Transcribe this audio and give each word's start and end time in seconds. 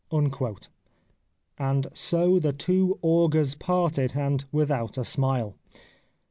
"And 1.61 1.85
so 1.93 2.39
the 2.39 2.53
two 2.53 2.97
augurs 3.03 3.53
parted, 3.53 4.13
and 4.15 4.43
without 4.51 4.97
a 4.97 5.03
smile. 5.05 5.57